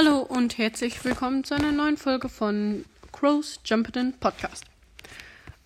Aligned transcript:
Hallo 0.00 0.18
und 0.20 0.58
herzlich 0.58 1.04
willkommen 1.04 1.42
zu 1.42 1.54
einer 1.54 1.72
neuen 1.72 1.96
Folge 1.96 2.28
von 2.28 2.84
Crow's 3.10 3.58
Jumpin' 3.64 4.12
Podcast. 4.20 4.64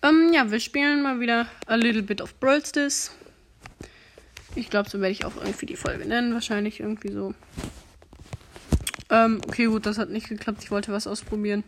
Ähm, 0.01 0.31
ja, 0.33 0.49
wir 0.49 0.59
spielen 0.59 1.03
mal 1.03 1.19
wieder 1.19 1.45
a 1.67 1.75
little 1.75 2.01
bit 2.01 2.19
of 2.19 2.33
Brawl 2.39 2.65
Stars. 2.65 3.11
Ich 4.55 4.71
glaube, 4.71 4.89
so 4.89 4.99
werde 4.99 5.11
ich 5.11 5.23
auch 5.23 5.35
irgendwie 5.35 5.67
die 5.67 5.75
Folge 5.75 6.07
nennen. 6.07 6.33
Wahrscheinlich 6.33 6.79
irgendwie 6.79 7.11
so. 7.11 7.35
Ähm, 9.11 9.39
okay, 9.47 9.67
gut, 9.67 9.85
das 9.85 9.99
hat 9.99 10.09
nicht 10.09 10.29
geklappt. 10.29 10.63
Ich 10.63 10.71
wollte 10.71 10.91
was 10.91 11.05
ausprobieren. 11.05 11.63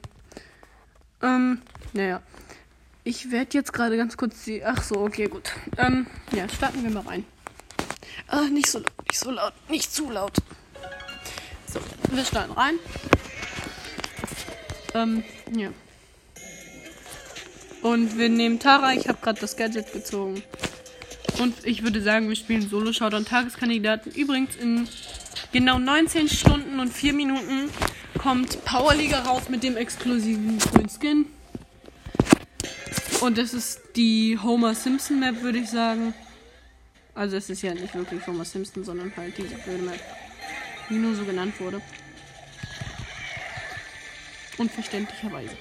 Ähm, 1.21 1.61
naja. 1.93 2.23
Ich 3.03 3.29
werde 3.29 3.55
jetzt 3.55 3.73
gerade 3.73 3.95
ganz 3.95 4.17
kurz 4.17 4.43
die. 4.43 4.65
Ach 4.65 4.81
so, 4.81 5.01
okay, 5.01 5.27
gut. 5.27 5.51
Ähm, 5.77 6.07
ja, 6.31 6.49
starten 6.49 6.81
wir 6.81 6.89
mal 6.89 7.03
rein. 7.03 7.25
Ah, 8.25 8.45
nicht 8.49 8.71
so 8.71 8.79
laut, 8.79 9.07
nicht 9.07 9.19
so 9.19 9.29
laut, 9.29 9.53
nicht 9.69 9.93
zu 9.93 10.09
laut. 10.09 10.33
Wir 12.11 12.25
starten 12.25 12.53
rein. 12.53 12.75
Ähm, 14.93 15.23
ja. 15.55 15.69
Und 17.81 18.17
wir 18.17 18.29
nehmen 18.29 18.59
Tara. 18.59 18.93
Ich 18.93 19.07
habe 19.07 19.19
gerade 19.21 19.39
das 19.39 19.57
Gadget 19.57 19.91
gezogen. 19.93 20.41
Und 21.39 21.53
ich 21.65 21.83
würde 21.83 22.01
sagen, 22.01 22.29
wir 22.29 22.35
spielen 22.35 22.67
Solo 22.67 22.93
Showdown 22.93 23.25
Tageskandidaten. 23.25 24.11
Übrigens 24.13 24.55
in 24.55 24.87
genau 25.51 25.79
19 25.79 26.29
Stunden 26.29 26.79
und 26.79 26.93
4 26.93 27.13
Minuten 27.13 27.69
kommt 28.17 28.63
Powerliga 28.65 29.19
raus 29.19 29.49
mit 29.49 29.63
dem 29.63 29.77
exklusiven 29.77 30.57
grünen 30.57 30.89
Skin. 30.89 31.25
Und 33.21 33.37
das 33.37 33.53
ist 33.53 33.81
die 33.95 34.39
Homer 34.41 34.75
Simpson 34.75 35.19
Map, 35.19 35.41
würde 35.41 35.59
ich 35.59 35.69
sagen. 35.69 36.13
Also 37.13 37.37
es 37.37 37.49
ist 37.49 37.61
ja 37.61 37.73
nicht 37.73 37.93
wirklich 37.95 38.25
Homer 38.27 38.45
Simpson, 38.45 38.83
sondern 38.83 39.11
halt 39.15 39.37
diese 39.37 39.55
blöde 39.55 39.83
Map, 39.83 39.99
die 40.89 40.95
nur 40.95 41.15
so 41.15 41.25
genannt 41.25 41.59
wurde. 41.59 41.81
Unverständlicherweise. 44.57 45.57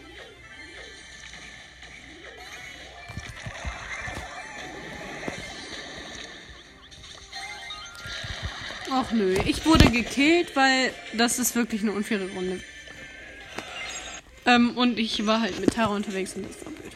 Ach 8.90 9.10
nö, 9.10 9.34
ich 9.44 9.66
wurde 9.66 9.90
gekillt, 9.90 10.54
weil 10.54 10.92
das 11.14 11.40
ist 11.40 11.56
wirklich 11.56 11.82
eine 11.82 11.90
unfaire 11.90 12.28
Runde. 12.30 12.60
Ähm, 14.46 14.76
und 14.76 14.98
ich 15.00 15.26
war 15.26 15.40
halt 15.40 15.58
mit 15.58 15.74
Tara 15.74 15.94
unterwegs 15.94 16.34
und 16.34 16.48
das 16.48 16.64
war 16.64 16.72
blöd. 16.72 16.92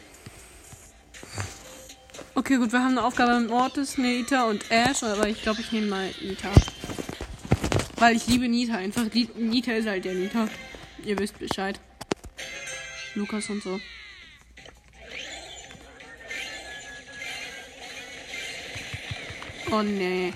Okay, 2.36 2.56
gut, 2.56 2.70
wir 2.70 2.78
haben 2.78 2.92
eine 2.92 3.02
Aufgabe 3.02 3.40
mit 3.40 3.50
Mortis, 3.50 3.98
Nita 3.98 4.44
und 4.44 4.70
Ash, 4.70 5.02
aber 5.02 5.28
ich 5.28 5.42
glaube, 5.42 5.60
ich 5.60 5.72
nehme 5.72 5.88
mal 5.88 6.14
Nita. 6.20 6.52
Weil 7.98 8.16
ich 8.16 8.26
liebe 8.28 8.48
Nita 8.48 8.76
einfach. 8.76 9.06
Nita 9.36 9.72
ist 9.72 9.88
halt 9.88 10.04
der 10.04 10.14
Nita. 10.14 10.48
Ihr 11.04 11.18
wisst 11.18 11.38
Bescheid. 11.38 11.80
Lukas 13.14 13.50
und 13.50 13.62
so. 13.62 13.80
Oh 19.70 19.82
nee. 19.82 20.32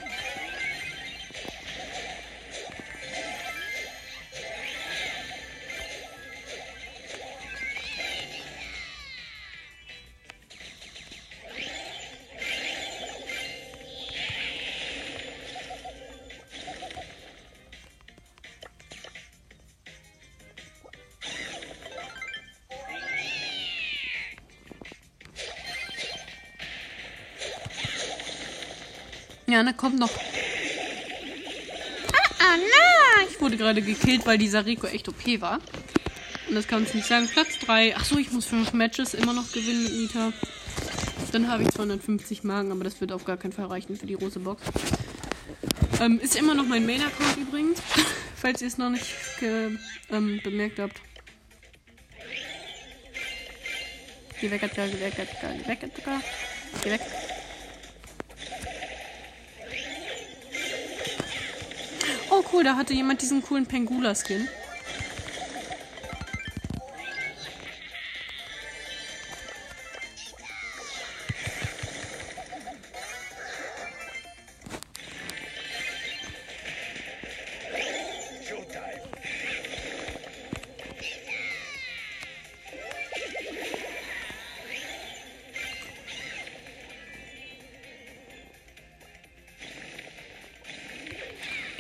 Ja, 29.53 29.63
ne, 29.63 29.75
kommt 29.75 29.99
noch. 29.99 30.09
Ah, 32.11 32.31
ah, 32.39 32.57
na! 32.57 33.27
Ich 33.31 33.39
wurde 33.39 33.59
gerade 33.59 33.83
gekillt, 33.83 34.25
weil 34.25 34.39
dieser 34.39 34.65
Rico 34.65 34.87
echt 34.87 35.11
OP 35.11 35.27
war. 35.43 35.61
Und 36.49 36.55
das 36.55 36.67
kann 36.67 36.85
ich 36.85 36.95
nicht 36.95 37.07
sagen. 37.07 37.29
Platz 37.31 37.59
3. 37.59 37.95
Achso, 37.95 38.17
ich 38.17 38.33
muss 38.33 38.47
5 38.47 38.73
Matches 38.73 39.13
immer 39.13 39.35
noch 39.35 39.53
gewinnen 39.53 39.83
mit 39.83 39.93
Nita. 39.93 40.33
Dann 41.33 41.49
habe 41.49 41.65
ich 41.65 41.69
250 41.69 42.45
Magen, 42.45 42.73
aber 42.73 42.83
das 42.83 42.99
wird 43.03 43.13
auf 43.13 43.27
gar 43.27 43.37
keinen 43.37 43.53
Fall 43.53 43.67
reichen 43.67 43.95
für 43.95 44.07
die 44.07 44.15
große 44.15 44.41
Box. 44.41 44.63
Ähm, 46.01 46.19
ist 46.19 46.35
immer 46.35 46.55
noch 46.55 46.65
mein 46.65 46.87
Main-Account 46.87 47.37
übrigens. 47.37 47.79
falls 48.37 48.63
ihr 48.63 48.69
es 48.69 48.79
noch 48.79 48.89
nicht 48.89 49.05
ähm, 49.43 50.41
bemerkt 50.43 50.79
habt. 50.79 50.99
Geh 54.41 54.51
weg, 54.51 54.63
geh 54.63 54.77
weg, 54.79 55.13
geh 55.15 55.69
weg, 55.69 55.83
Edgar. 55.83 56.23
Geh 56.83 56.91
weg. 56.91 57.01
Cool, 62.63 62.65
da 62.65 62.77
hatte 62.77 62.95
jemand 62.95 63.23
diesen 63.23 63.43
coolen 63.43 63.67
Pengula-Skin. 63.67 64.49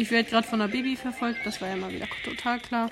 Ich 0.02 0.10
werde 0.10 0.28
gerade 0.28 0.48
von 0.48 0.60
einer 0.60 0.68
Baby 0.68 0.96
verfolgt. 0.96 1.38
Das 1.44 1.60
war 1.60 1.68
ja 1.68 1.76
mal 1.76 1.92
wieder 1.92 2.08
total 2.24 2.58
klar. 2.58 2.90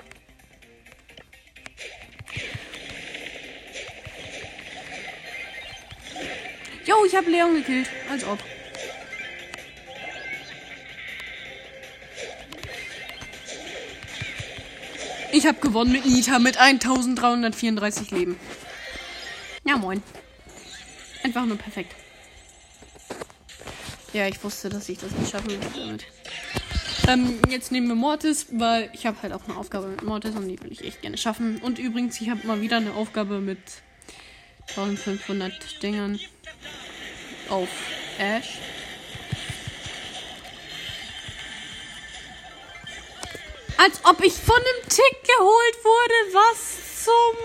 Jo, 6.85 7.03
ich 7.05 7.13
habe 7.13 7.29
Leon 7.29 7.55
gekillt. 7.55 7.89
Als 8.09 8.23
ob. 8.23 8.39
Ich 15.33 15.45
habe 15.45 15.59
gewonnen 15.59 15.91
mit 15.91 16.05
Nita 16.05 16.39
mit 16.39 16.55
1334 16.55 18.11
Leben. 18.11 18.39
Ja, 19.65 19.75
moin. 19.75 20.01
Einfach 21.23 21.45
nur 21.45 21.57
perfekt. 21.57 21.93
Ja, 24.13 24.29
ich 24.29 24.41
wusste, 24.41 24.69
dass 24.69 24.87
ich 24.87 24.97
das 24.97 25.11
nicht 25.11 25.29
schaffen 25.29 25.49
würde. 25.49 26.05
Ähm, 27.07 27.39
jetzt 27.49 27.71
nehmen 27.71 27.87
wir 27.87 27.95
Mortis, 27.95 28.47
weil 28.51 28.89
ich 28.93 29.05
habe 29.05 29.21
halt 29.23 29.33
auch 29.33 29.47
eine 29.47 29.57
Aufgabe 29.57 29.87
mit 29.87 30.03
Mortis 30.03 30.35
und 30.35 30.47
die 30.47 30.61
will 30.61 30.71
ich 30.71 30.83
echt 30.83 31.01
gerne 31.01 31.17
schaffen. 31.17 31.57
Und 31.61 31.79
übrigens, 31.79 32.21
ich 32.21 32.29
habe 32.29 32.45
mal 32.45 32.61
wieder 32.61 32.77
eine 32.77 32.93
Aufgabe 32.93 33.39
mit 33.39 33.59
1500 34.69 35.81
Dingern 35.81 36.19
auf 37.49 37.69
Ash. 38.19 38.59
Als 43.77 43.99
ob 44.05 44.23
ich 44.23 44.33
von 44.33 44.55
einem 44.55 44.87
Tick 44.87 45.23
geholt 45.23 45.77
wurde. 45.83 46.13
Was 46.33 47.03
zum... 47.05 47.35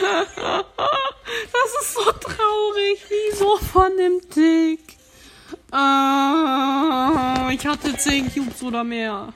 das 1.52 1.82
ist 1.82 1.94
so 1.94 2.02
traurig. 2.12 3.00
Wieso 3.08 3.56
von 3.58 3.92
einem 3.92 4.28
Tick? 4.28 4.87
Uh, 5.70 7.50
ich 7.50 7.66
hatte 7.66 7.94
10 7.94 8.32
Cubes 8.32 8.62
oder 8.62 8.84
mehr. 8.84 9.34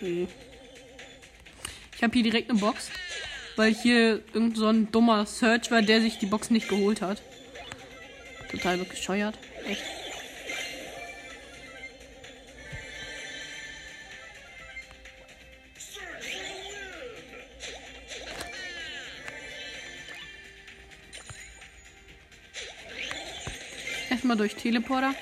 Ich 0.00 2.02
habe 2.02 2.12
hier 2.12 2.22
direkt 2.22 2.48
eine 2.48 2.58
Box, 2.58 2.90
weil 3.56 3.74
hier 3.74 4.22
irgend 4.32 4.56
so 4.56 4.68
ein 4.68 4.90
dummer 4.90 5.26
Search 5.26 5.70
war, 5.70 5.82
der 5.82 6.00
sich 6.00 6.18
die 6.18 6.26
Box 6.26 6.50
nicht 6.50 6.68
geholt 6.68 7.02
hat. 7.02 7.20
Total 8.50 8.78
bescheuert. 8.78 9.36
Echt. 9.66 9.82
durch 24.38 24.54
Teleporter. 24.54 25.14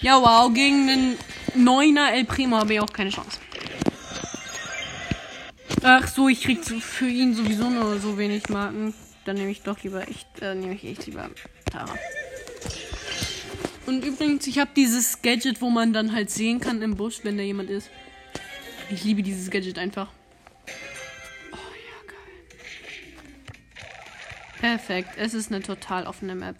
Ja, 0.00 0.20
wow, 0.20 0.52
gegen 0.52 0.86
den 0.86 1.18
Neuner 1.54 2.12
El 2.12 2.24
Primo 2.24 2.56
habe 2.56 2.74
ich 2.74 2.80
auch 2.80 2.92
keine 2.92 3.10
Chance. 3.10 3.38
Ach 5.82 6.08
so, 6.08 6.28
ich 6.28 6.42
krieg 6.42 6.64
für 6.64 7.08
ihn 7.08 7.34
sowieso 7.34 7.68
nur 7.68 7.98
so 8.00 8.16
wenig 8.16 8.48
Marken. 8.48 8.94
Dann 9.24 9.36
nehme 9.36 9.50
ich 9.50 9.62
doch 9.62 9.82
lieber 9.82 10.08
echt, 10.08 10.26
äh, 10.40 10.54
nehme 10.54 10.74
ich 10.74 10.84
echt 10.84 11.06
lieber 11.06 11.30
Tara. 11.70 11.94
Und 13.86 14.04
übrigens, 14.04 14.46
ich 14.46 14.58
habe 14.58 14.70
dieses 14.74 15.20
Gadget, 15.20 15.60
wo 15.60 15.68
man 15.70 15.92
dann 15.92 16.12
halt 16.12 16.30
sehen 16.30 16.58
kann 16.58 16.80
im 16.80 16.96
Busch, 16.96 17.20
wenn 17.22 17.36
da 17.36 17.42
jemand 17.42 17.70
ist. 17.70 17.90
Ich 18.90 19.04
liebe 19.04 19.22
dieses 19.22 19.50
Gadget 19.50 19.78
einfach. 19.78 20.08
Oh 21.52 21.56
ja, 21.56 22.00
geil. 22.06 22.58
Perfekt. 24.58 25.10
Es 25.16 25.34
ist 25.34 25.52
eine 25.52 25.62
total 25.62 26.06
offene 26.06 26.34
Map. 26.34 26.56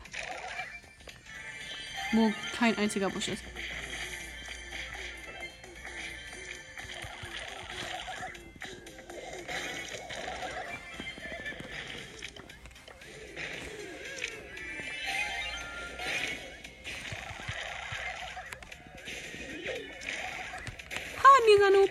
Wo 2.13 2.33
kein 2.59 2.77
einziger 2.77 3.09
Busch 3.09 3.29
ist. 3.29 3.43
Noob. 21.75 21.91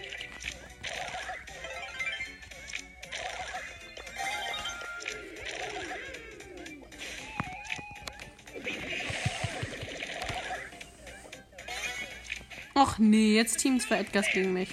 Och 12.75 12.99
nee, 12.99 13.35
jetzt 13.35 13.59
Teams 13.59 13.85
für 13.85 13.95
Edgars 13.95 14.27
gegen 14.33 14.53
mich. 14.53 14.69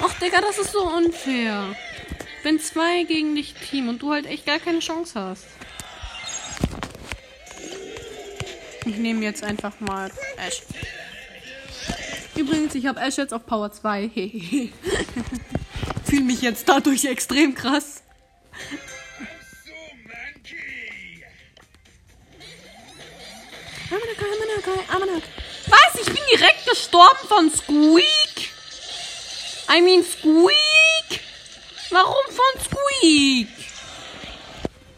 Och, 0.00 0.12
Digga, 0.20 0.40
das 0.40 0.58
ist 0.58 0.72
so 0.72 0.88
unfair. 0.88 1.76
Wenn 2.42 2.58
zwei 2.58 3.02
gegen 3.04 3.34
dich 3.34 3.54
Team 3.54 3.88
und 3.88 4.00
du 4.00 4.12
halt 4.12 4.26
echt 4.26 4.46
gar 4.46 4.58
keine 4.58 4.78
Chance 4.78 5.20
hast. 5.20 5.46
Ich 8.86 8.96
nehme 8.96 9.24
jetzt 9.24 9.42
einfach 9.42 9.78
mal 9.80 10.10
Ash. 10.38 10.62
Übrigens, 12.46 12.76
ich 12.76 12.86
habe 12.86 13.00
Ash 13.00 13.16
jetzt 13.16 13.34
auf 13.34 13.44
Power 13.44 13.72
2. 13.72 14.08
Fühle 16.04 16.22
mich 16.22 16.42
jetzt 16.42 16.68
dadurch 16.68 17.04
extrem 17.04 17.56
krass. 17.56 18.04
Was? 25.66 26.00
Ich 26.00 26.06
bin 26.06 26.22
direkt 26.30 26.66
gestorben 26.68 27.26
von 27.26 27.50
Squeak? 27.50 28.52
I 29.68 29.80
mean 29.80 30.04
Squeak? 30.04 31.20
Warum 31.90 32.14
von 32.28 32.62
Squeak? 32.62 33.48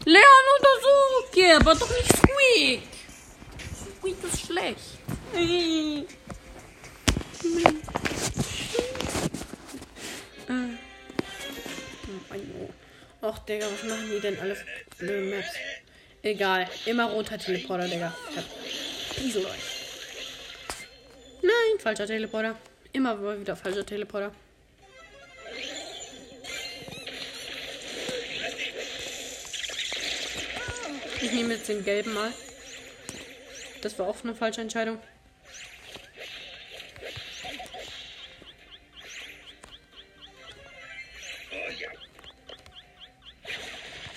Leon 0.05 0.23
untersucht, 0.59 1.61
aber 1.61 1.73
doch 1.73 1.89
nicht 1.89 2.15
Squeak. 2.15 2.83
Squeak 3.97 4.17
ist 4.23 4.45
schlecht. 4.45 4.99
Och, 13.21 13.37
Digga, 13.39 13.65
was 13.71 13.83
machen 13.83 14.09
die 14.09 14.19
denn 14.19 14.39
alles 14.39 14.59
blöde 14.97 15.35
Maps? 15.35 15.47
Egal, 16.21 16.67
immer 16.85 17.11
roter 17.11 17.37
Teleporter, 17.37 17.87
Digga. 17.87 18.15
Piesel 19.15 19.45
euch. 19.45 19.79
Nein, 21.41 21.79
falscher 21.79 22.07
Teleporter. 22.07 22.57
Immer 22.91 23.39
wieder 23.39 23.55
falscher 23.55 23.85
Teleporter. 23.85 24.31
Ich 31.21 31.31
nehme 31.33 31.53
jetzt 31.53 31.67
den 31.69 31.83
gelben 31.83 32.13
mal. 32.13 32.31
Das 33.81 33.99
war 33.99 34.07
auch 34.07 34.23
eine 34.23 34.33
falsche 34.33 34.61
Entscheidung. 34.61 34.99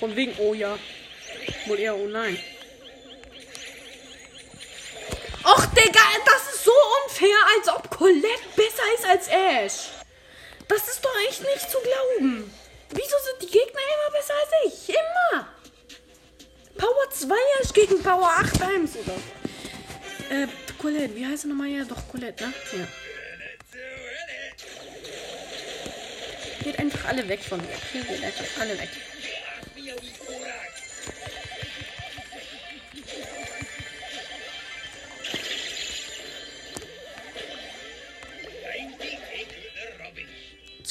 Von 0.02 0.16
wegen, 0.16 0.34
oh 0.38 0.52
ja. 0.52 0.76
Wohl 1.66 1.78
eher, 1.78 1.96
oh 1.96 2.08
nein. 2.08 2.36
Och, 5.44 5.66
Digga, 5.66 6.00
das 6.26 6.54
ist 6.54 6.64
so 6.64 6.72
unfair, 7.04 7.36
als 7.56 7.68
ob 7.68 7.88
Colette 7.88 8.48
besser 8.56 8.82
ist 8.96 9.04
als 9.04 9.28
Ash. 9.28 9.90
Das 10.66 10.88
ist 10.88 11.04
doch 11.04 11.16
echt 11.28 11.42
nicht 11.42 11.70
zu 11.70 11.78
glauben. 11.78 12.52
Wieso 12.90 13.16
sind 13.30 13.42
die 13.42 13.46
Gegner 13.46 13.80
immer 13.80 14.18
besser 14.18 14.34
als 14.34 14.50
ich? 14.74 14.88
Immer. 14.88 15.46
Power 16.76 17.08
2 17.08 17.34
Ash 17.60 17.72
gegen 17.72 18.02
Power 18.02 18.28
8 18.40 18.60
Ems 18.74 18.96
oder 18.96 19.14
Äh, 20.36 20.48
Colette, 20.78 21.14
wie 21.14 21.26
heißt 21.26 21.44
er 21.44 21.50
nochmal? 21.50 21.68
Ja, 21.68 21.84
doch, 21.84 22.08
Colette, 22.10 22.42
ne? 22.42 22.52
Ja. 22.72 22.88
Geht 26.64 26.78
einfach 26.80 27.04
alle 27.04 27.28
weg 27.28 27.40
von 27.48 27.60
mir. 27.60 27.68
Hier 27.92 28.02
geht 28.02 28.24
alle 28.58 28.76
weg. 28.76 28.88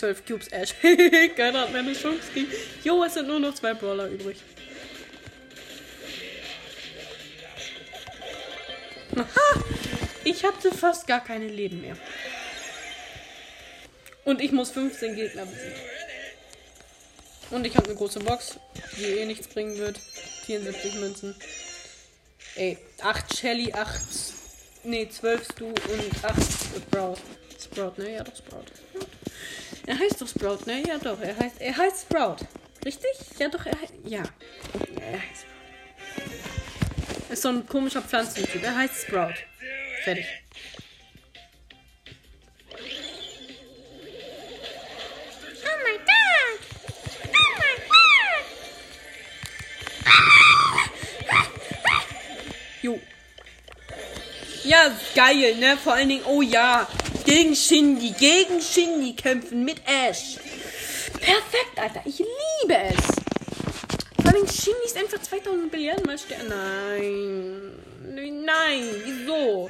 Zwölf 0.02 0.26
Cubes 0.26 0.48
Ash. 0.48 0.74
Keiner 1.36 1.62
hat 1.62 1.72
mehr 1.72 1.82
eine 1.82 1.94
Chance 1.94 2.32
gegen. 2.34 2.52
Jo, 2.84 3.04
es 3.04 3.14
sind 3.14 3.28
nur 3.28 3.40
noch 3.40 3.54
zwei 3.54 3.76
Brawler 3.76 4.08
übrig. 4.08 4.38
Aha! 9.16 9.64
Ich 10.24 10.44
hatte 10.44 10.72
fast 10.72 11.06
gar 11.06 11.24
keine 11.24 11.46
Leben 11.46 11.82
mehr. 11.82 11.96
Und 14.26 14.42
ich 14.42 14.52
muss 14.52 14.72
15 14.72 15.16
Gegner 15.16 15.46
besiegen. 15.46 15.80
Und 17.52 17.68
ich 17.68 17.76
habe 17.78 17.86
eine 17.86 17.96
große 17.96 18.22
Box, 18.22 18.60
die 18.98 19.04
eh 19.04 19.26
nichts 19.26 19.50
bringen 19.50 19.78
wird. 19.78 20.00
74 20.48 20.96
Münzen. 20.96 21.36
Ey, 22.56 22.80
8 23.04 23.38
Shelly, 23.38 23.72
8. 23.72 24.02
Nee, 24.84 25.08
12 25.08 25.46
Stu 25.52 25.66
und 25.68 26.24
8 26.24 26.42
Sprout. 26.90 27.18
Sprout, 27.64 28.02
ne? 28.02 28.16
Ja, 28.16 28.24
doch, 28.24 28.36
Sprout. 28.36 28.66
Er 29.88 30.00
heißt 30.00 30.22
doch 30.22 30.28
Sprout, 30.28 30.60
ne? 30.66 30.84
Ja, 30.88 30.98
doch. 30.98 31.20
Er 31.22 31.38
heißt, 31.38 31.60
er 31.60 31.78
heißt 31.78 32.02
Sprout. 32.04 32.38
Richtig? 32.86 33.12
Ja, 33.40 33.50
doch, 33.50 33.66
er 33.66 33.80
heißt. 33.80 33.94
Ja. 34.06 34.24
Er 35.00 35.20
heißt 35.22 35.42
Sprout. 35.42 37.34
Ist 37.34 37.42
so 37.42 37.50
ein 37.50 37.68
komischer 37.68 38.02
Pflanzentyp. 38.02 38.64
Er 38.64 38.76
heißt 38.76 39.08
Sprout. 39.08 39.34
Fertig. 40.04 40.26
Ja, 54.72 54.90
geil, 55.16 55.56
ne? 55.56 55.76
Vor 55.76 55.94
allen 55.94 56.08
Dingen, 56.08 56.24
oh 56.26 56.42
ja, 56.42 56.88
gegen 57.32 57.56
Shindy, 57.56 58.12
gegen 58.20 58.60
Shindy 58.60 59.14
kämpfen 59.14 59.64
mit 59.64 59.78
Ash. 59.86 60.36
Perfekt, 61.14 61.78
Alter. 61.78 62.02
Ich 62.04 62.20
liebe 62.20 62.78
es. 62.78 63.06
Vor 64.22 64.34
allem 64.34 64.46
Shindy 64.46 64.86
ist 64.86 64.98
einfach 64.98 65.22
2000 65.22 65.72
Milliarden 65.72 66.06
mal 66.06 66.18
sterben. 66.18 66.50
Nein. 66.50 67.72
Nein, 68.44 68.84
wieso? 69.06 69.70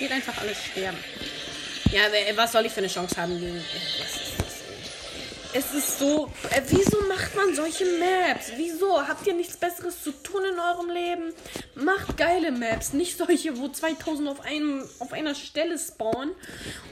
Geht 0.00 0.10
einfach 0.10 0.38
alles 0.40 0.56
sterben. 0.72 0.98
Ja, 1.92 2.00
was 2.34 2.50
soll 2.50 2.66
ich 2.66 2.72
für 2.72 2.78
eine 2.78 2.88
Chance 2.88 3.16
haben 3.20 3.38
gegen. 3.38 3.64
Was 4.00 4.21
es 5.52 5.74
ist 5.74 5.98
so. 5.98 6.30
Äh, 6.50 6.62
wieso 6.68 7.00
macht 7.08 7.34
man 7.34 7.54
solche 7.54 7.84
Maps? 7.84 8.52
Wieso? 8.56 9.06
Habt 9.06 9.26
ihr 9.26 9.34
nichts 9.34 9.56
Besseres 9.56 10.02
zu 10.02 10.12
tun 10.12 10.42
in 10.44 10.58
eurem 10.58 10.90
Leben? 10.90 11.34
Macht 11.74 12.16
geile 12.16 12.52
Maps. 12.52 12.92
Nicht 12.92 13.18
solche, 13.18 13.56
wo 13.58 13.68
2000 13.68 14.28
auf, 14.28 14.40
einem, 14.40 14.88
auf 14.98 15.12
einer 15.12 15.34
Stelle 15.34 15.78
spawnen 15.78 16.34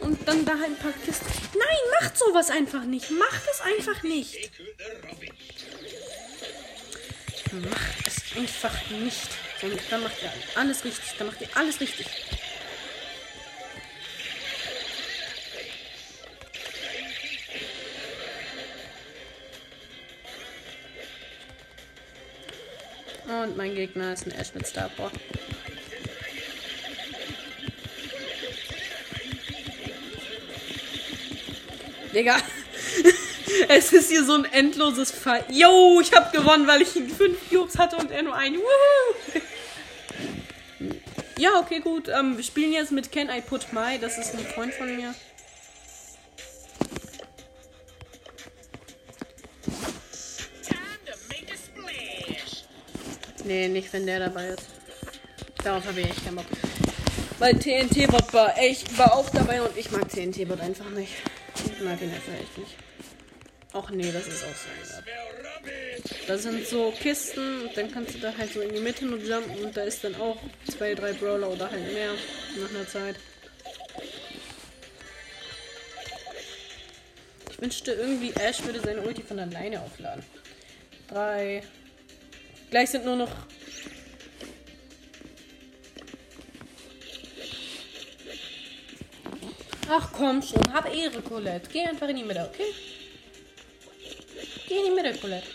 und 0.01 0.27
dann 0.29 0.45
da 0.45 0.53
ein 0.53 0.77
paar 0.77 0.93
Kisten. 1.05 1.27
Nein, 1.55 2.01
macht 2.01 2.19
sowas 2.19 2.51
einfach 2.51 2.85
nicht. 2.85 3.11
Macht 3.11 3.43
es 3.51 3.61
einfach 3.61 4.03
nicht. 4.03 4.51
Macht 7.53 8.07
es 8.07 8.37
einfach 8.37 8.91
nicht. 8.91 9.29
Dann 9.91 10.03
macht 10.03 10.23
ihr 10.23 10.33
alles 10.55 10.85
richtig. 10.85 11.15
Dann 11.19 11.27
macht 11.29 11.41
ihr 11.41 11.49
alles 11.55 11.81
richtig. 11.81 12.07
Und 23.43 23.57
mein 23.57 23.75
Gegner 23.75 24.13
ist 24.13 24.27
ein 24.27 24.33
Ash 24.33 24.53
mit 24.55 24.67
Star 24.67 24.91
Power. 24.91 25.11
Digga. 32.15 32.37
Es 33.69 33.93
ist 33.93 34.11
hier 34.11 34.25
so 34.25 34.35
ein 34.35 34.45
endloses 34.47 35.11
Fall. 35.11 35.45
Yo, 35.51 36.01
ich 36.01 36.13
hab 36.13 36.33
gewonnen, 36.33 36.67
weil 36.67 36.83
ich 36.83 36.89
fünf 36.89 37.37
Cubes 37.51 37.79
hatte 37.79 37.97
und 37.97 38.11
er 38.11 38.23
nur 38.23 38.35
einen. 38.35 38.57
Woohoo! 38.57 39.41
Ja, 41.37 41.59
okay, 41.59 41.81
gut. 41.81 42.09
Ähm, 42.09 42.37
wir 42.37 42.45
spielen 42.45 42.73
jetzt 42.73 42.93
mit 42.93 43.11
Can 43.13 43.29
I 43.29 43.41
Put 43.41 43.73
My. 43.73 43.99
Das 44.01 44.19
ist 44.19 44.35
ein 44.35 44.47
Freund 44.47 44.73
von 44.73 44.95
mir. 44.97 45.15
Nee, 53.51 53.67
nicht 53.67 53.93
wenn 53.93 54.07
der 54.07 54.21
dabei 54.21 54.47
ist. 54.51 54.69
Darauf 55.65 55.85
habe 55.85 55.99
ich 55.99 56.07
echt 56.07 56.25
keinen 56.25 56.37
Bock. 56.37 56.47
Weil 57.41 57.59
TNT-Bot 57.59 58.33
war 58.33 58.57
echt, 58.57 58.97
war 58.97 59.13
auch 59.13 59.29
dabei 59.31 59.61
und 59.61 59.77
ich 59.77 59.91
mag 59.91 60.09
TNT-Bot 60.09 60.61
einfach 60.61 60.89
nicht. 60.91 61.15
Ich 61.57 61.81
mag 61.81 62.01
ihn 62.01 62.11
einfach 62.11 62.33
echt 62.33 62.57
nicht. 62.57 62.77
Ach 63.73 63.91
nee, 63.91 64.13
das 64.13 64.29
ist 64.29 64.45
auch 64.45 64.55
so. 64.55 65.03
Das 66.29 66.45
sind 66.45 66.65
so 66.65 66.93
Kisten 66.93 67.63
und 67.63 67.77
dann 67.77 67.91
kannst 67.91 68.15
du 68.15 68.19
da 68.21 68.33
halt 68.39 68.53
so 68.53 68.61
in 68.61 68.73
die 68.73 68.81
Mitte 68.81 69.05
nur 69.05 69.19
jumpen 69.19 69.65
und 69.65 69.77
da 69.77 69.83
ist 69.83 70.05
dann 70.05 70.15
auch 70.15 70.39
zwei, 70.71 70.95
drei 70.95 71.13
Brawler 71.13 71.51
oder 71.51 71.69
halt 71.69 71.93
mehr 71.93 72.13
nach 72.57 72.71
einer 72.71 72.87
Zeit. 72.87 73.17
Ich 77.51 77.61
wünschte 77.61 77.91
irgendwie, 77.95 78.33
Ash 78.35 78.63
würde 78.63 78.79
seine 78.79 79.03
Ulti 79.03 79.25
von 79.25 79.41
alleine 79.41 79.81
aufladen. 79.83 80.25
Drei, 81.09 81.65
Gleich 82.71 82.91
sind 82.91 83.05
nur 83.05 83.17
noch. 83.17 83.31
Ach 89.89 90.13
komm 90.13 90.41
schon, 90.41 90.73
hab 90.73 90.95
Ehre, 90.95 91.21
Colette. 91.21 91.69
Geh 91.73 91.85
einfach 91.85 92.09
in 92.09 92.17
die 92.17 92.23
Mitte, 92.23 92.49
okay? 92.49 92.73
Geh 94.69 94.77
in 94.77 94.85
die 94.85 94.91
Mitte, 95.03 95.19
Colette. 95.19 95.47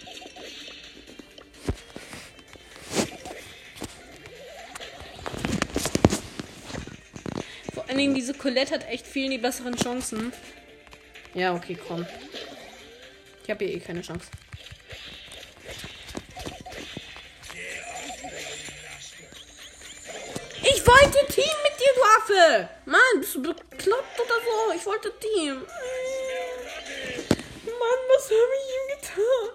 Vor 7.74 7.88
allen 7.88 7.98
Dingen, 7.98 8.14
diese 8.14 8.34
Colette 8.34 8.74
hat 8.74 8.90
echt 8.90 9.08
viel 9.08 9.30
die 9.30 9.38
besseren 9.38 9.78
Chancen. 9.78 10.34
Ja, 11.34 11.56
okay, 11.56 11.78
komm. 11.88 12.06
Ich 13.44 13.50
habe 13.50 13.64
hier 13.64 13.76
eh 13.76 13.80
keine 13.80 14.02
Chance. 14.02 14.28
Wollte 21.16 21.34
Team 21.34 21.56
mit 21.64 21.80
dir, 21.80 21.94
du 21.96 22.02
Affe. 22.04 22.70
Mann, 22.86 23.20
bist 23.20 23.36
du 23.36 23.42
bekloppt 23.42 24.20
oder 24.20 24.36
so? 24.36 24.74
Ich 24.76 24.86
wollte 24.86 25.12
Team. 25.20 25.66
Mann, 27.66 28.02
was 28.10 28.26
habe 28.26 28.56
ich 28.60 28.70
ihm 28.76 28.88
getan? 29.00 29.50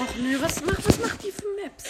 Och 0.00 0.16
nö, 0.16 0.40
was 0.40 0.60
macht, 0.62 0.86
was 0.86 0.98
macht 0.98 1.22
die 1.22 1.32
für 1.32 1.48
Maps? 1.62 1.84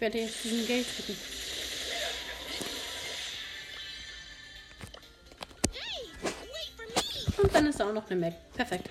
Ich 0.00 0.02
werde 0.02 0.18
jetzt 0.18 0.44
diesen 0.44 0.66
Geld 0.66 0.86
drücken. 0.96 1.16
Und 7.42 7.54
dann 7.54 7.66
ist 7.66 7.78
da 7.78 7.86
auch 7.86 7.92
noch 7.92 8.10
eine 8.10 8.18
Map. 8.18 8.54
Perfekt. 8.54 8.88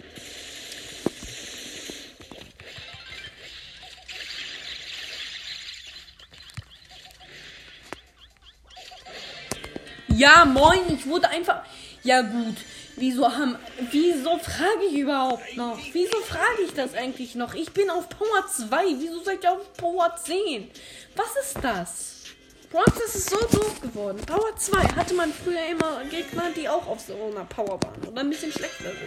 Ja, 10.09 10.45
moin, 10.45 10.93
ich 10.93 11.07
wurde 11.07 11.27
einfach. 11.29 11.63
Ja, 12.03 12.21
gut. 12.21 12.57
Wieso 12.99 13.31
haben. 13.31 13.57
Wieso 13.91 14.37
frage 14.39 14.85
ich 14.89 14.97
überhaupt 14.97 15.55
noch? 15.55 15.79
Wieso 15.93 16.17
frage 16.21 16.63
ich 16.65 16.73
das 16.73 16.93
eigentlich 16.93 17.33
noch? 17.33 17.53
Ich 17.53 17.71
bin 17.71 17.89
auf 17.89 18.09
Power 18.09 18.45
2. 18.45 18.67
Wieso 18.99 19.23
seid 19.23 19.43
ihr 19.43 19.53
auf 19.53 19.73
Power 19.73 20.13
10? 20.21 20.69
Was 21.15 21.45
ist 21.45 21.57
das? 21.61 22.15
Bronx 22.69 22.99
ist 22.99 23.29
so 23.29 23.37
doof 23.37 23.81
geworden. 23.81 24.19
Power 24.25 24.55
2 24.55 24.77
hatte 24.95 25.13
man 25.13 25.33
früher 25.33 25.65
immer 25.71 26.03
Gegner, 26.09 26.51
die 26.55 26.67
auch 26.67 26.85
auf 26.87 26.99
so 26.99 27.13
einer 27.13 27.45
Power 27.45 27.81
waren. 27.81 28.03
Oder 28.05 28.21
ein 28.21 28.29
bisschen 28.29 28.51
schlechter 28.51 28.83
sind. 28.83 28.99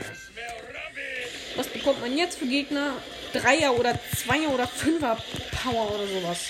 Was 1.56 1.68
bekommt 1.68 2.00
man 2.00 2.16
jetzt 2.16 2.38
für 2.38 2.46
Gegner? 2.46 2.94
Dreier 3.32 3.78
oder 3.78 3.98
Zweier 4.16 4.48
oder 4.52 4.66
Fünfer 4.66 5.16
Power 5.62 5.94
oder 5.94 6.06
sowas. 6.06 6.46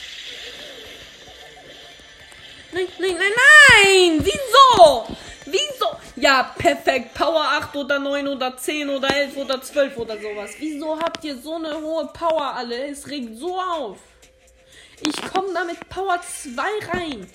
Nein, 2.72 2.86
nein, 2.98 3.16
nein, 3.18 3.32
nein! 3.36 4.24
Wieso? 4.24 5.06
Wieso? 5.46 5.86
Ja, 6.16 6.54
perfekt. 6.56 7.14
Power 7.14 7.42
8 7.42 7.76
oder 7.76 7.98
9 7.98 8.28
oder 8.28 8.56
10 8.56 8.88
oder 8.90 9.14
11 9.14 9.36
oder 9.36 9.60
12 9.60 9.96
oder 9.96 10.18
sowas. 10.18 10.50
Wieso 10.58 10.98
habt 10.98 11.24
ihr 11.24 11.36
so 11.36 11.54
eine 11.56 11.74
hohe 11.80 12.06
Power 12.06 12.54
alle? 12.54 12.88
Es 12.88 13.08
regt 13.08 13.36
so 13.38 13.58
auf. 13.58 13.98
Ich 15.04 15.20
komme 15.32 15.52
da 15.52 15.64
mit 15.64 15.88
Power 15.88 16.20
2 16.20 16.62
rein. 16.92 17.26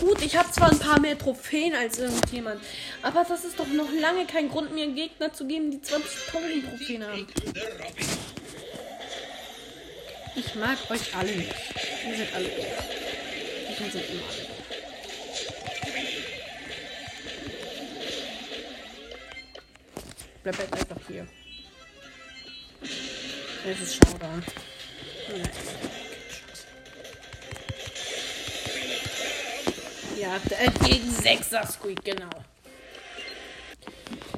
Gut, 0.00 0.20
ich 0.22 0.36
habe 0.36 0.50
zwar 0.50 0.70
ein 0.70 0.78
paar 0.78 0.98
mehr 0.98 1.16
Trophäen 1.16 1.74
als 1.74 1.98
irgendjemand, 1.98 2.60
aber 3.02 3.24
das 3.24 3.44
ist 3.44 3.58
doch 3.58 3.66
noch 3.68 3.90
lange 3.92 4.26
kein 4.26 4.50
Grund, 4.50 4.74
mir 4.74 4.88
Gegner 4.88 5.32
zu 5.32 5.46
geben, 5.46 5.70
die 5.70 5.78
20.000 5.78 6.68
Trophäen 6.68 7.06
haben. 7.06 7.26
Ich 10.34 10.54
mag 10.56 10.78
euch 10.90 11.14
alle 11.14 11.30
nicht. 11.30 11.54
Ihr 12.08 12.16
seid 12.16 12.34
alle. 12.34 12.50
Ich 13.70 13.76
sind 13.76 13.94
immer 13.94 14.22
alle. 14.28 14.73
Bleib 20.44 20.58
jetzt 20.58 20.74
einfach 20.74 21.00
hier. 21.08 21.26
Es 23.66 23.80
ist 23.80 23.94
Showdown. 23.94 24.44
Nein. 25.30 25.50
Ja, 30.20 30.36
äh, 30.36 30.70
gegen 30.86 31.10
6er 31.10 31.66
Squeak, 31.66 32.04
genau. 32.04 32.28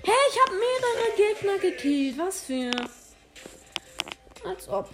Hey, 0.04 0.14
ich 0.30 0.40
habe 0.40 0.52
mehrere 0.54 1.16
Gegner 1.16 1.58
gekillt. 1.58 2.18
Was 2.18 2.42
für. 2.42 2.70
Als 4.44 4.68
ob. 4.68 4.88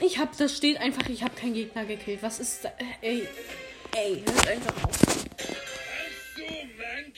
Ich 0.00 0.18
hab, 0.18 0.34
das 0.38 0.56
steht 0.56 0.78
einfach, 0.78 1.06
ich 1.10 1.22
habe 1.22 1.34
keinen 1.36 1.52
Gegner 1.52 1.84
gekillt. 1.84 2.22
Was 2.22 2.40
ist 2.40 2.64
da? 2.64 2.72
Ey. 3.02 3.28
Ey, 3.94 4.24
hört 4.26 4.48
einfach 4.48 4.84
auf. 4.84 4.98
Ja, 6.36 6.44
moin, 6.78 7.12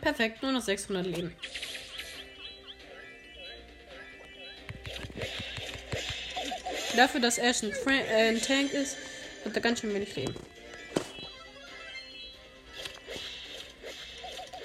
perfekt. 0.00 0.42
Nur 0.42 0.52
noch 0.52 0.62
600 0.62 1.06
Leben. 1.06 1.34
Dafür, 6.96 7.20
dass 7.20 7.38
Ash 7.38 7.62
ein, 7.62 7.72
Fra 7.72 7.92
äh, 7.92 8.28
ein 8.28 8.42
Tank 8.42 8.72
ist, 8.72 8.96
hat 9.44 9.54
er 9.54 9.60
ganz 9.60 9.80
schön 9.80 9.94
wenig 9.94 10.14
Leben. 10.16 10.34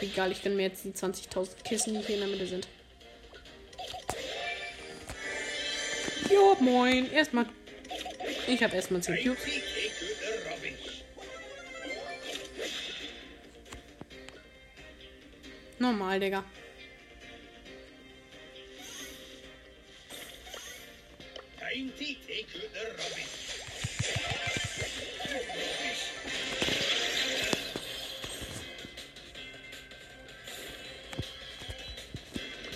Egal, 0.02 0.32
ich 0.32 0.44
kann 0.44 0.56
mir 0.56 0.64
jetzt 0.64 0.84
die 0.84 0.92
20.000 0.92 1.64
Kissen, 1.64 1.94
die 1.94 2.02
hier 2.02 2.16
in 2.16 2.22
der 2.22 2.30
Mitte 2.30 2.48
sind. 2.48 2.68
Jo, 6.30 6.58
moin. 6.60 7.12
Erstmal. 7.12 7.46
Ich 8.48 8.62
habe 8.62 8.76
erstmal 8.76 9.02
10 9.02 9.24
Cubes. 9.24 9.75
Normal, 15.86 16.20
Digga. 16.20 16.44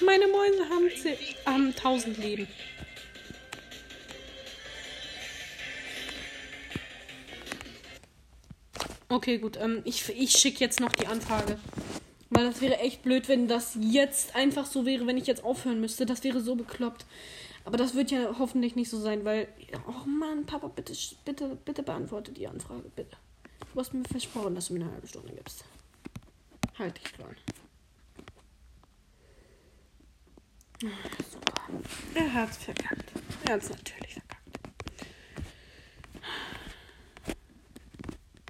Meine 0.05 0.27
Mäuse 0.27 0.69
haben, 0.69 0.89
haben 1.47 1.67
1000 1.75 2.17
Leben. 2.19 2.47
Okay, 9.11 9.39
gut. 9.39 9.57
Ähm, 9.57 9.81
ich 9.85 10.07
ich 10.09 10.31
schicke 10.31 10.59
jetzt 10.59 10.79
noch 10.79 10.93
die 10.93 11.07
Anfrage. 11.07 11.57
Weil 12.39 12.51
das 12.51 12.61
wäre 12.61 12.77
echt 12.77 13.01
blöd, 13.01 13.27
wenn 13.27 13.49
das 13.49 13.77
jetzt 13.81 14.33
einfach 14.33 14.65
so 14.65 14.85
wäre, 14.85 15.05
wenn 15.05 15.17
ich 15.17 15.27
jetzt 15.27 15.43
aufhören 15.43 15.81
müsste. 15.81 16.05
Das 16.05 16.23
wäre 16.23 16.39
so 16.39 16.55
bekloppt. 16.55 17.05
Aber 17.65 17.75
das 17.75 17.95
wird 17.95 18.11
ja 18.11 18.33
hoffentlich 18.39 18.77
nicht 18.77 18.89
so 18.89 18.97
sein, 18.97 19.25
weil. 19.25 19.49
Oh 19.85 20.07
Mann, 20.07 20.45
Papa, 20.45 20.69
bitte, 20.69 20.93
bitte, 21.25 21.57
bitte 21.65 21.83
beantworte 21.83 22.31
die 22.31 22.47
Anfrage, 22.47 22.89
bitte. 22.95 23.17
Du 23.73 23.79
hast 23.81 23.93
mir 23.93 24.05
versprochen, 24.05 24.55
dass 24.55 24.69
du 24.69 24.75
mir 24.75 24.85
eine 24.85 24.93
halbe 24.93 25.05
Stunde 25.05 25.33
gibst. 25.33 25.65
Halt 26.77 26.97
dich 26.97 27.11
dran. 27.11 27.35
Super. 30.81 31.61
Er 32.15 32.33
hat's 32.33 32.55
verkackt. 32.55 33.11
Er 33.49 33.55
hat's 33.55 33.69
natürlich 33.69 34.13
verkackt. 34.13 34.59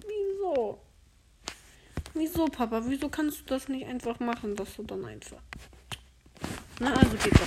Wieso? 0.05 0.79
Wieso, 2.20 2.48
Papa? 2.48 2.82
Wieso 2.86 3.08
kannst 3.08 3.40
du 3.40 3.44
das 3.46 3.70
nicht 3.70 3.88
einfach 3.88 4.20
machen, 4.20 4.54
dass 4.54 4.76
du 4.76 4.84
dann 4.84 5.06
einfach. 5.06 5.38
Na, 6.82 6.94
also 6.94 7.16
bitte. 7.16 7.40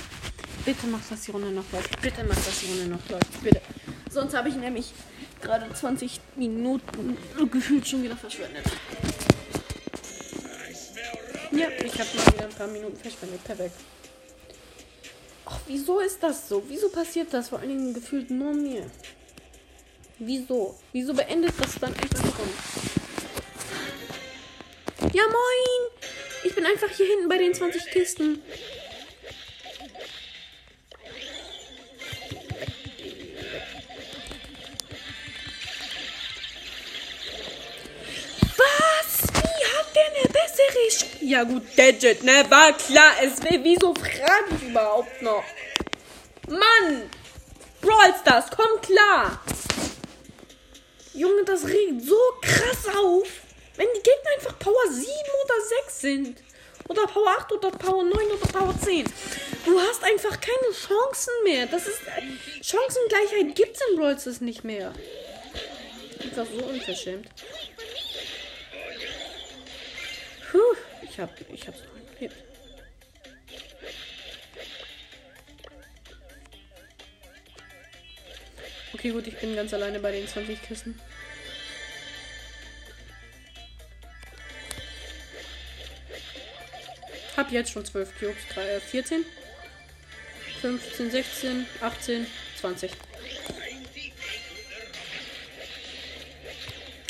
Bitte 0.65 0.87
mach, 0.87 1.07
dass 1.07 1.21
die 1.21 1.29
Runde 1.29 1.51
noch 1.51 1.71
läuft. 1.71 2.01
Bitte 2.01 2.23
mach, 2.23 2.33
dass 2.33 2.59
die 2.59 2.71
Runde 2.71 2.87
noch 2.87 3.07
läuft. 3.07 3.43
Bitte. 3.43 3.61
Sonst 4.09 4.33
habe 4.35 4.49
ich 4.49 4.55
nämlich 4.55 4.91
gerade 5.41 5.71
20 5.71 6.19
Minuten 6.37 7.15
gefühlt 7.51 7.87
schon 7.87 8.01
wieder 8.01 8.17
verschwendet. 8.17 8.65
Ja, 11.51 11.67
ich 11.69 11.93
habe 11.93 12.09
mal 12.17 12.33
wieder 12.33 12.45
ein 12.45 12.55
paar 12.55 12.67
Minuten 12.67 12.97
verschwendet. 12.97 13.43
Perfekt. 13.43 13.75
Ach, 15.45 15.59
wieso 15.67 15.99
ist 15.99 16.23
das 16.23 16.49
so? 16.49 16.63
Wieso 16.67 16.89
passiert 16.89 17.31
das 17.31 17.49
vor 17.49 17.59
allen 17.59 17.69
Dingen 17.69 17.93
gefühlt 17.93 18.31
nur 18.31 18.53
mir? 18.53 18.89
Wieso? 20.17 20.79
Wieso 20.91 21.13
beendet 21.13 21.53
das 21.59 21.75
dann 21.79 21.93
einfach 21.93 22.25
so? 22.25 22.82
Ja, 25.13 25.23
moin! 25.23 26.09
Ich 26.43 26.55
bin 26.55 26.65
einfach 26.65 26.89
hier 26.89 27.05
hinten 27.05 27.29
bei 27.29 27.37
den 27.37 27.53
20 27.53 27.85
Kisten. 27.91 28.41
Ja 41.33 41.43
gut, 41.43 41.63
Gadget, 41.75 42.23
ne? 42.23 42.45
War 42.49 42.73
klar. 42.73 43.13
Es 43.23 43.41
wäre, 43.43 43.63
wieso 43.63 43.93
frage 43.95 44.55
ich 44.55 44.69
überhaupt 44.69 45.21
noch? 45.21 45.43
Mann! 46.47 47.09
Brawl 47.81 48.13
Stars, 48.21 48.45
komm 48.55 48.81
klar! 48.81 49.41
Junge, 51.13 51.43
das 51.45 51.65
regt 51.65 52.03
so 52.03 52.19
krass 52.41 52.95
auf, 52.95 53.27
wenn 53.75 53.87
die 53.95 54.03
Gegner 54.03 54.29
einfach 54.37 54.59
Power 54.59 54.87
7 54.89 55.05
oder 55.05 55.65
6 55.85 56.01
sind. 56.01 56.43
Oder 56.89 57.07
Power 57.07 57.29
8 57.39 57.51
oder 57.53 57.71
Power 57.71 58.03
9 58.03 58.13
oder 58.13 58.47
Power 58.47 58.75
10. 58.77 59.05
Du 59.65 59.79
hast 59.79 60.03
einfach 60.03 60.39
keine 60.39 60.73
Chancen 60.73 61.33
mehr. 61.43 61.65
Das 61.67 61.87
ist. 61.87 62.01
Chancengleichheit 62.61 63.55
gibt's 63.55 63.79
in 63.89 63.97
Brawl 63.97 64.19
Stars 64.19 64.41
nicht 64.41 64.63
mehr. 64.63 64.93
Einfach 66.21 66.45
so 66.45 66.65
unverschämt. 66.65 67.29
Puh. 70.51 70.59
Ich 71.01 71.19
hab, 71.19 71.29
ich 71.51 71.67
hab's 71.67 71.79
noch 71.79 72.11
gekriegt. 72.11 72.35
Okay, 78.93 79.11
gut, 79.11 79.27
ich 79.27 79.37
bin 79.37 79.55
ganz 79.55 79.73
alleine 79.73 79.99
bei 79.99 80.11
den 80.11 80.27
20 80.27 80.61
Kissen. 80.61 80.99
Hab 87.35 87.51
jetzt 87.51 87.71
schon 87.71 87.83
12 87.83 88.19
Cubes. 88.19 88.47
3, 88.53 88.79
14, 88.79 89.25
15, 90.61 91.11
16, 91.11 91.65
18, 91.81 92.27
20. 92.59 92.91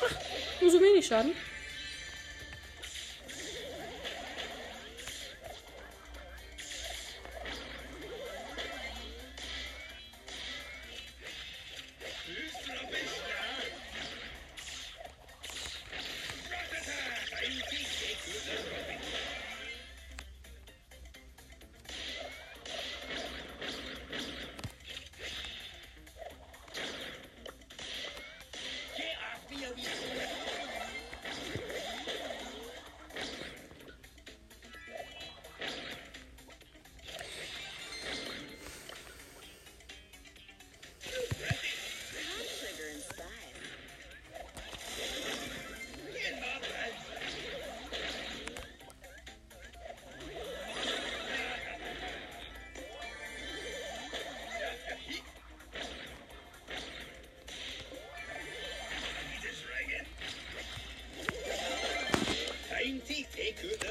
Ach, 0.01 0.61
nur 0.61 0.71
so 0.71 0.81
wenig 0.81 1.05
Schaden. 1.05 1.33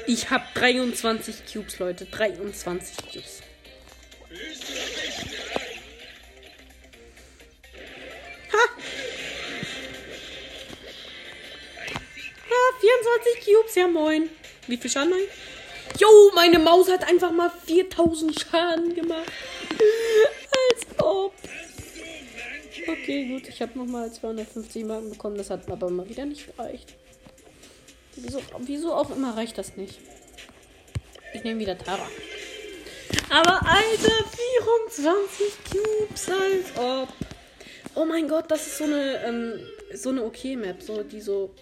Ich 0.05 0.29
habe 0.29 0.43
23 0.55 1.45
Cubes, 1.51 1.79
Leute. 1.79 2.05
23 2.05 2.97
Cubes. 2.97 3.41
Ha! 8.51 8.57
Ha, 12.49 12.79
24 12.79 13.45
Cubes, 13.45 13.75
ja 13.75 13.87
moin. 13.87 14.29
Wie 14.67 14.77
viel 14.77 14.91
Schaden 14.91 15.11
mein? 15.11 15.21
Jo, 15.99 16.31
meine 16.35 16.59
Maus 16.59 16.89
hat 16.89 17.03
einfach 17.07 17.31
mal 17.31 17.51
4000 17.65 18.39
Schaden 18.39 18.95
gemacht. 18.95 19.31
Als 19.69 20.99
ob. 20.99 21.33
Okay, 22.87 23.25
gut. 23.27 23.47
Ich 23.47 23.61
habe 23.61 23.77
nochmal 23.77 24.11
250 24.11 24.85
Marken 24.85 25.11
bekommen. 25.11 25.37
Das 25.37 25.49
hat 25.49 25.69
aber 25.69 25.89
mal 25.89 26.09
wieder 26.09 26.25
nicht 26.25 26.47
gereicht. 26.47 26.95
Wieso, 28.23 28.41
wieso 28.59 28.93
auch 28.93 29.09
immer 29.09 29.35
reicht 29.35 29.57
das 29.57 29.75
nicht? 29.75 29.99
Ich 31.33 31.43
nehme 31.43 31.59
wieder 31.59 31.77
Tara. 31.77 32.07
Aber 33.29 33.67
Alter, 33.67 34.23
24 34.87 35.53
Cubes, 35.69 36.29
als 36.29 36.77
ob. 36.77 37.09
Oh 37.95 38.05
mein 38.05 38.29
Gott, 38.29 38.49
das 38.49 38.65
ist 38.65 38.77
so 38.77 38.85
eine, 38.85 39.25
ähm, 39.25 39.59
so 39.93 40.09
eine 40.09 40.23
okay 40.23 40.55
Map, 40.55 40.81
so 40.81 41.03
die 41.03 41.19
so 41.19 41.53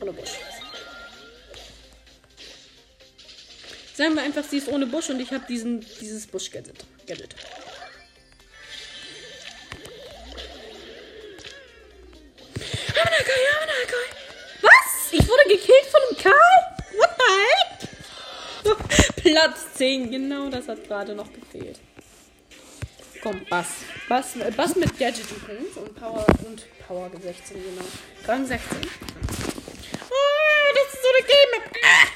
ohne 0.00 0.12
Busch. 0.12 0.38
Sagen 3.94 4.14
wir 4.14 4.22
einfach, 4.22 4.44
sie 4.44 4.56
ist 4.58 4.68
ohne 4.68 4.86
Busch 4.86 5.10
und 5.10 5.20
ich 5.20 5.32
habe 5.32 5.44
diesen 5.46 5.84
dieses 6.00 6.26
Busch 6.26 6.50
Gadget. 6.50 6.82
Gadget. 7.06 7.34
Ich 12.54 13.57
wurde 15.28 15.44
gekillt 15.48 15.86
von 15.90 16.00
einem 16.08 16.16
Karl? 16.22 16.78
What 16.96 17.10
the 17.18 17.24
heck? 17.44 19.22
Platz 19.22 19.74
10, 19.74 20.10
genau 20.10 20.48
das 20.48 20.68
hat 20.68 20.84
gerade 20.84 21.14
noch 21.14 21.28
gefehlt. 21.32 21.78
Komm, 23.22 23.44
Bass. 23.50 23.66
Bass, 24.08 24.34
Bass 24.56 24.76
mit 24.76 24.98
Gadget 24.98 25.30
übrigens 25.30 25.76
und 25.76 25.94
Power 25.94 26.24
und 26.46 26.64
Power 26.86 27.10
16, 27.20 27.56
genau. 27.56 27.84
Rang 28.26 28.46
16. 28.46 28.78
Oh, 30.10 30.74
das 30.74 30.94
ist 30.94 31.02
so 31.02 31.08
eine 31.08 31.26
Game. 31.26 31.72
Ah! 31.84 32.06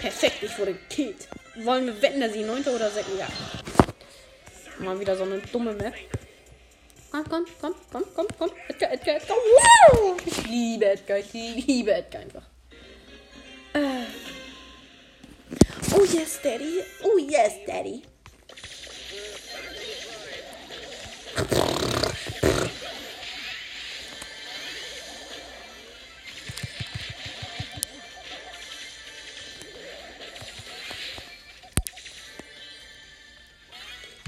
Perfekt, 0.00 0.42
ich 0.42 0.58
wurde 0.58 0.74
gekillt. 0.74 1.28
Wollen 1.62 1.86
wir 1.86 2.02
wetten, 2.02 2.20
dass 2.20 2.32
sie 2.32 2.42
9. 2.42 2.62
oder 2.64 2.90
6. 2.90 3.06
Ja. 3.18 3.26
Mal 4.78 4.98
wieder 4.98 5.16
so 5.16 5.24
eine 5.24 5.38
dumme 5.38 5.72
Map. 5.72 5.94
Komm, 7.10 7.24
komm, 7.28 7.44
komm, 7.60 7.74
komm, 7.92 8.04
komm, 8.14 8.26
komm. 8.38 8.50
Edgar, 8.68 8.92
Edgar, 8.92 9.16
Edgar. 9.16 9.36
Wow! 9.36 10.16
Ich 10.26 10.46
liebe 10.46 10.86
Edgar, 10.86 11.18
ich 11.18 11.32
liebe 11.32 11.94
Edgar 11.94 12.22
einfach. 12.22 12.42
Äh. 13.72 14.04
Oh 15.96 16.04
yes, 16.04 16.40
Daddy. 16.42 16.80
Oh 17.04 17.18
yes, 17.18 17.52
Daddy. 17.66 18.02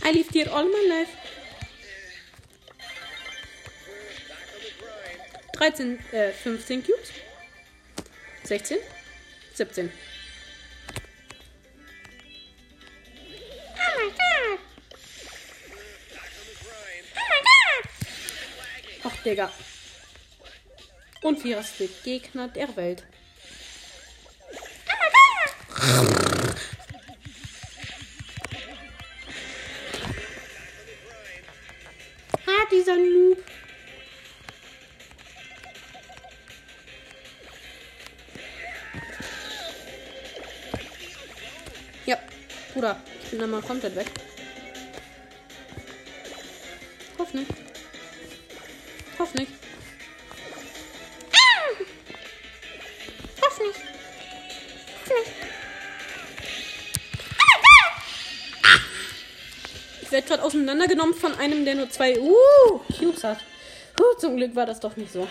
I 0.06 0.12
lived 0.12 0.34
here 0.34 0.48
all 0.52 0.64
my 0.68 0.86
life. 0.88 1.10
13, 5.58 5.98
äh, 6.12 6.30
15 6.30 6.84
Cubes. 6.84 7.10
16, 8.44 8.78
17. 9.54 9.90
Ach, 19.02 19.16
Digga. 19.24 19.50
Und 21.22 21.40
viererste 21.40 21.88
Gegner 22.04 22.46
der 22.46 22.76
Welt. 22.76 23.02
Ah, 25.72 26.04
Da 43.46 43.52
mal 43.52 43.62
komplett 43.62 43.94
weg. 43.94 44.06
Hoff 47.16 47.32
nicht. 47.32 47.48
Hoff 49.20 49.34
nicht. 49.34 49.52
Ah! 51.32 51.70
Nicht. 53.60 55.30
Ah! 58.64 58.80
Ich 60.02 60.10
werde 60.10 60.26
gerade 60.26 60.42
auseinandergenommen 60.42 61.14
von 61.14 61.32
einem, 61.36 61.64
der 61.64 61.76
nur 61.76 61.88
zwei 61.88 62.18
uh, 62.18 62.80
Cubes 62.98 63.22
hat. 63.22 63.38
Uh, 64.00 64.18
zum 64.18 64.36
Glück 64.38 64.56
war 64.56 64.66
das 64.66 64.80
doch 64.80 64.96
nicht 64.96 65.12
so. 65.12 65.28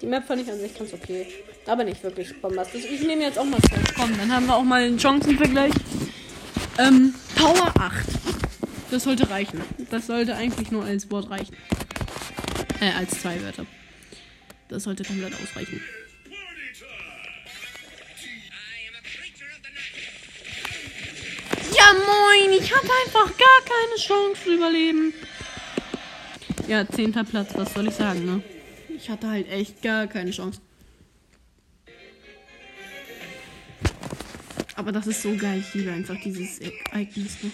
Die 0.00 0.06
Map 0.06 0.26
fand 0.26 0.40
ich 0.40 0.50
an 0.50 0.58
sich 0.58 0.74
ganz 0.74 0.94
okay. 0.94 1.26
Aber 1.66 1.84
nicht 1.84 2.02
wirklich 2.02 2.40
bombastisch. 2.40 2.86
Ich 2.86 3.02
nehme 3.02 3.24
jetzt 3.24 3.38
auch 3.38 3.44
mal. 3.44 3.60
Komm, 3.94 4.16
dann 4.16 4.32
haben 4.32 4.46
wir 4.46 4.56
auch 4.56 4.62
mal 4.62 4.80
einen 4.80 4.98
Chancenvergleich. 4.98 5.72
Ähm, 6.78 7.14
Power 7.36 7.72
8. 7.78 8.04
Das 8.90 9.04
sollte 9.04 9.30
reichen. 9.30 9.60
Das 9.90 10.06
sollte 10.06 10.34
eigentlich 10.34 10.70
nur 10.70 10.84
als 10.84 11.10
Wort 11.10 11.30
reichen. 11.30 11.54
Äh, 12.80 12.90
als 12.98 13.20
zwei 13.20 13.40
Wörter. 13.42 13.66
Das 14.68 14.82
sollte 14.82 15.04
komplett 15.04 15.34
ausreichen. 15.34 15.80
Ja, 21.76 21.92
moin. 21.92 22.58
Ich 22.60 22.74
hatte 22.74 22.88
einfach 23.06 23.36
gar 23.36 23.60
keine 23.64 23.96
Chance 24.00 24.42
zu 24.42 24.54
überleben. 24.54 25.14
Ja, 26.66 26.88
zehnter 26.88 27.24
Platz. 27.24 27.50
Was 27.54 27.74
soll 27.74 27.88
ich 27.88 27.94
sagen, 27.94 28.24
ne? 28.24 28.42
Ich 28.96 29.10
hatte 29.10 29.28
halt 29.28 29.48
echt 29.50 29.82
gar 29.82 30.06
keine 30.06 30.30
Chance. 30.30 30.60
Aber 34.84 34.92
das 34.92 35.06
ist 35.06 35.22
so 35.22 35.34
geil. 35.34 35.60
Ich 35.66 35.72
liebe 35.72 35.90
einfach 35.90 36.20
dieses 36.22 36.58
Ereignis. 36.58 37.42
Ne? 37.42 37.50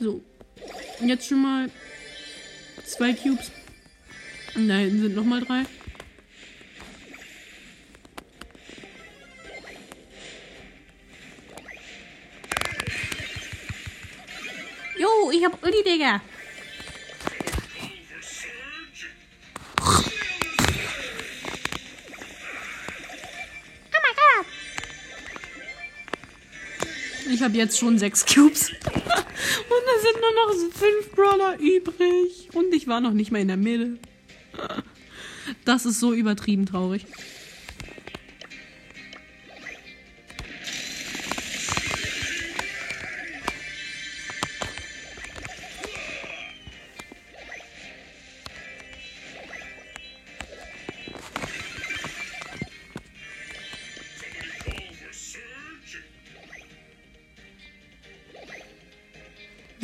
So. 0.00 0.24
Jetzt 1.02 1.28
schon 1.28 1.42
mal 1.42 1.70
zwei 2.86 3.12
Cubes. 3.12 3.52
Und 4.54 4.66
da 4.66 4.76
hinten 4.76 5.02
sind 5.02 5.14
nochmal 5.14 5.42
drei. 5.42 5.66
Jo, 14.98 15.30
ich 15.30 15.44
hab 15.44 15.62
Uli, 15.62 15.84
Digga. 15.84 16.22
Habe 27.48 27.56
jetzt 27.56 27.78
schon 27.78 27.98
sechs 27.98 28.26
Cubes. 28.26 28.70
Und 28.84 29.84
es 29.96 30.02
sind 30.02 30.16
nur 30.20 30.34
noch 30.34 30.74
fünf 30.74 31.12
Brawler 31.12 31.58
übrig. 31.58 32.50
Und 32.52 32.74
ich 32.74 32.86
war 32.86 33.00
noch 33.00 33.12
nicht 33.12 33.32
mal 33.32 33.40
in 33.40 33.48
der 33.48 33.56
Mitte. 33.56 33.98
Das 35.64 35.86
ist 35.86 35.98
so 35.98 36.12
übertrieben 36.12 36.66
traurig. 36.66 37.06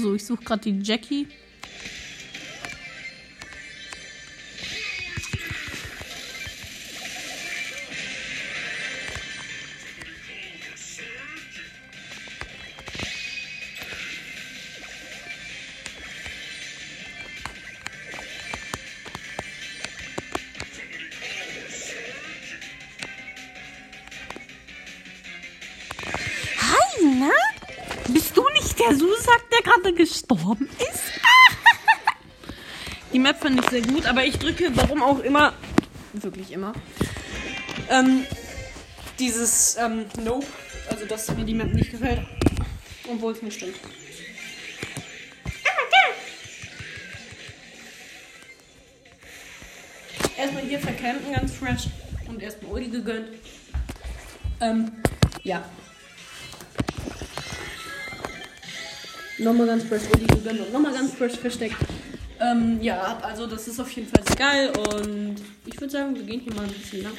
So, 0.04 0.12
ich 0.14 0.26
suche 0.26 0.44
gerade 0.44 0.70
die 0.70 0.82
Jackie. 0.82 1.28
Gestorben 30.14 30.68
ist? 30.78 31.02
Die 33.12 33.18
Map 33.18 33.40
finde 33.40 33.62
ich 33.62 33.70
sehr 33.70 33.82
gut, 33.82 34.06
aber 34.06 34.24
ich 34.24 34.38
drücke, 34.38 34.70
warum 34.74 35.02
auch 35.02 35.20
immer, 35.20 35.52
wirklich 36.12 36.52
immer, 36.52 36.72
ähm, 37.90 38.24
dieses 39.18 39.76
ähm, 39.76 40.06
Nope, 40.22 40.46
also 40.90 41.06
dass 41.06 41.30
mir 41.32 41.44
die 41.44 41.54
Map 41.54 41.72
nicht 41.72 41.92
gefällt, 41.92 42.26
obwohl 43.08 43.32
es 43.32 43.42
nicht 43.42 43.56
stimmt. 43.56 43.76
Erstmal 50.36 50.64
hier 50.64 50.80
vercampen, 50.80 51.32
ganz 51.32 51.54
fresh. 51.54 51.86
Und 52.26 52.42
erstmal 52.42 52.72
Uli 52.72 52.88
gegönnt. 52.88 53.28
Ähm, 54.60 54.90
ja. 55.44 55.64
Nochmal 59.44 59.66
ganz 59.66 59.84
fresh 59.84 60.04
Uli 60.14 60.24
gegönnt 60.24 60.60
und 60.60 60.72
nochmal 60.72 60.94
ganz 60.94 61.12
fresh 61.12 61.34
versteckt. 61.34 61.76
Ähm, 62.40 62.80
ja, 62.80 63.18
also 63.18 63.46
das 63.46 63.68
ist 63.68 63.78
auf 63.78 63.90
jeden 63.90 64.08
Fall 64.08 64.24
geil 64.36 64.70
und 64.70 65.36
ich 65.66 65.78
würde 65.78 65.90
sagen, 65.90 66.14
wir 66.16 66.22
gehen 66.22 66.40
hier 66.40 66.54
mal 66.54 66.64
ein 66.64 66.72
bisschen 66.72 67.02
lang. 67.02 67.12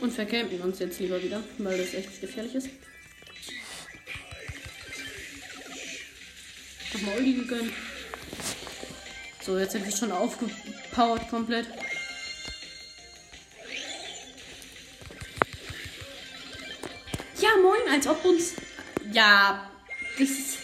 Und 0.00 0.10
vercampen 0.10 0.58
uns 0.62 0.78
jetzt 0.78 0.98
lieber 1.00 1.22
wieder, 1.22 1.42
weil 1.58 1.76
das 1.76 1.92
echt 1.92 2.18
gefährlich 2.18 2.54
ist. 2.54 2.70
Nochmal 6.94 7.18
Uli 7.18 7.34
gegönnt. 7.34 7.72
So, 9.44 9.58
jetzt 9.58 9.72
sind 9.72 9.84
wir 9.84 9.92
schon 9.94 10.12
aufgepowert 10.12 11.28
komplett. 11.28 11.66
Ja, 17.38 17.50
moin, 17.60 17.92
als 17.92 18.06
ob 18.06 18.24
uns. 18.24 18.54
Ja, 19.12 19.70
das 20.18 20.30
ist. 20.30 20.58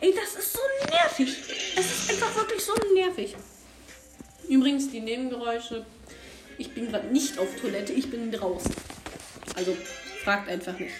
Ey, 0.00 0.14
das 0.14 0.34
ist 0.34 0.52
so 0.52 0.60
nervig. 0.90 1.36
Es 1.76 1.86
ist 1.86 2.10
einfach 2.10 2.34
wirklich 2.36 2.62
so 2.62 2.74
nervig. 2.94 3.36
Übrigens, 4.48 4.90
die 4.90 5.00
Nebengeräusche. 5.00 5.86
Ich 6.58 6.74
bin 6.74 6.90
gerade 6.90 7.06
nicht 7.08 7.38
auf 7.38 7.48
Toilette, 7.60 7.92
ich 7.92 8.10
bin 8.10 8.30
draußen. 8.30 8.74
Also, 9.54 9.76
fragt 10.22 10.48
einfach 10.48 10.78
nicht. 10.78 10.92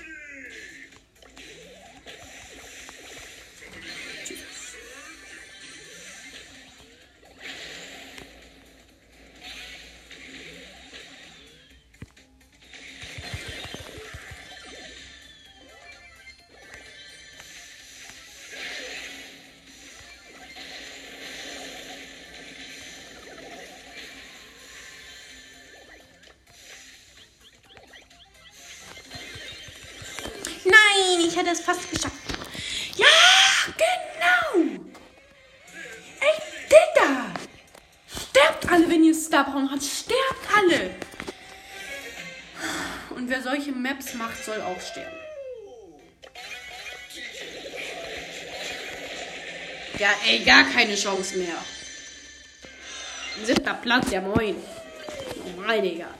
Hätte 31.43 31.51
es 31.51 31.61
fast 31.61 31.91
geschafft. 31.91 32.17
Ja, 32.97 33.07
genau. 33.77 34.79
Ey, 36.21 36.43
Digga. 36.71 37.35
Sterbt 38.07 38.71
alle, 38.71 38.89
wenn 38.89 39.05
ihr 39.05 39.15
Star 39.15 39.45
Power 39.45 39.69
habt. 39.71 39.83
Sterbt 39.83 40.57
alle. 40.57 40.95
Und 43.11 43.29
wer 43.29 43.43
solche 43.43 43.73
Maps 43.73 44.15
macht, 44.15 44.45
soll 44.45 44.61
auch 44.63 44.81
sterben. 44.81 45.17
Ja, 49.99 50.11
ey, 50.27 50.41
gar 50.41 50.65
keine 50.65 50.95
Chance 50.97 51.39
mehr. 51.39 51.57
Siebter 53.45 53.75
Platz, 53.75 54.11
ja 54.11 54.21
moin. 54.21 54.57
Normal, 55.57 55.83
Digga. 55.83 56.15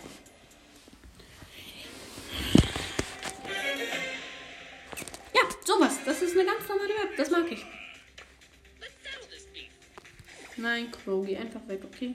Crow, 11.05 11.25
geh 11.25 11.37
einfach 11.37 11.67
weg, 11.67 11.81
okay? 11.85 12.15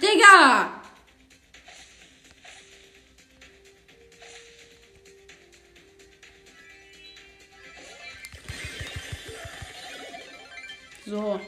Digga! 0.00 0.82
So. 11.04 11.40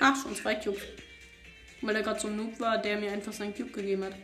Ach, 0.00 0.22
schon 0.22 0.34
zwei 0.34 0.54
Cubes. 0.54 0.82
Weil 1.80 1.96
er 1.96 2.02
gerade 2.02 2.20
so 2.20 2.28
ein 2.28 2.36
Noob 2.36 2.58
war, 2.60 2.78
der 2.78 2.98
mir 2.98 3.12
einfach 3.12 3.32
seinen 3.32 3.54
Cube 3.54 3.70
gegeben 3.70 4.04
hat. 4.04 4.14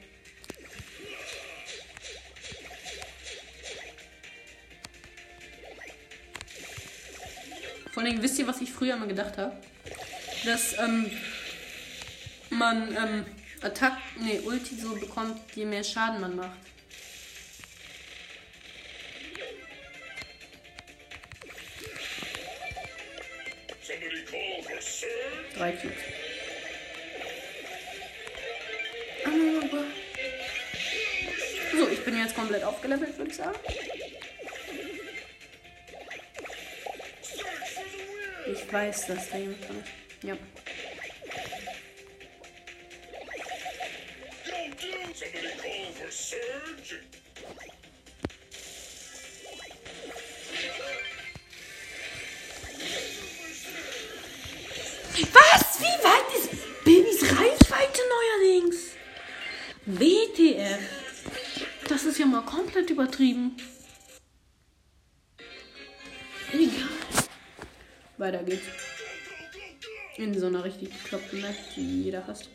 Vor 7.92 8.02
allem, 8.02 8.20
wisst 8.20 8.40
ihr, 8.40 8.46
was 8.48 8.60
ich 8.60 8.72
früher 8.72 8.96
mal 8.96 9.06
gedacht 9.06 9.38
habe? 9.38 9.56
Dass 10.44 10.76
ähm, 10.78 11.08
man 12.50 12.88
ähm, 12.88 13.24
Attack, 13.62 13.98
nee, 14.18 14.40
Ulti 14.40 14.74
so 14.74 14.96
bekommt, 14.96 15.40
je 15.54 15.64
mehr 15.64 15.84
Schaden 15.84 16.20
man 16.20 16.34
macht. 16.34 16.58
Drei 25.56 25.72
Cubes. 25.72 26.13
Ich 32.04 32.10
bin 32.12 32.18
jetzt 32.18 32.36
komplett 32.36 32.62
aufgelevelt, 32.62 33.16
würde 33.16 33.30
ich 33.30 33.36
sagen. 33.38 33.58
Ich 38.46 38.70
weiß, 38.70 39.06
dass 39.06 39.30
da 39.30 39.38
jemand 39.38 39.66
dran. 39.66 39.84
Ja. 40.22 40.36
Was? 55.32 55.80
Wie 55.80 56.04
weit 56.04 56.36
ist 56.36 56.50
Babys 56.84 57.22
Reichweite 57.22 58.02
neuerdings? 58.10 58.76
WTF. 59.86 60.93
Ja 62.24 62.30
mal 62.30 62.42
komplett 62.42 62.88
übertrieben. 62.88 63.54
Egal. 66.52 66.88
Weiter 68.16 68.42
geht's. 68.42 68.64
In 70.16 70.40
so 70.40 70.46
einer 70.46 70.64
richtig 70.64 70.90
bekloppten 70.90 71.42
Map, 71.42 71.54
die 71.76 72.04
jeder 72.04 72.26
hasst. 72.26 72.48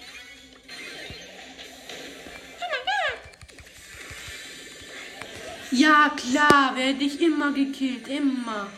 Ja, 5.70 6.16
klar, 6.18 6.76
werde 6.76 7.04
ich 7.04 7.22
immer 7.22 7.52
gekillt. 7.54 8.08
Immer. 8.08 8.72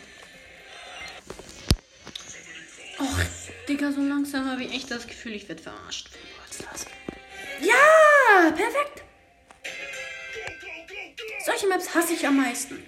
Och, 2.99 3.19
Digga, 3.69 3.93
so 3.93 4.01
langsam 4.01 4.49
habe 4.49 4.65
ich 4.65 4.73
echt 4.73 4.91
das 4.91 5.07
Gefühl, 5.07 5.35
ich 5.35 5.47
werde 5.47 5.63
verarscht. 5.63 6.09
Ja, 7.61 8.51
perfekt. 8.51 9.03
Solche 11.61 11.75
Maps 11.75 11.93
hasse 11.93 12.13
ich 12.13 12.25
am 12.25 12.37
meisten. 12.37 12.83